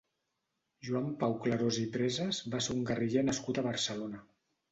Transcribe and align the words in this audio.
Joan 0.87 1.11
Pau 1.23 1.35
Clarós 1.43 1.77
i 1.83 1.83
Presas 1.97 2.39
va 2.55 2.63
ser 2.69 2.77
un 2.77 2.81
guerriller 2.87 3.25
nascut 3.29 3.59
a 3.59 3.65
Barcelona. 3.67 4.23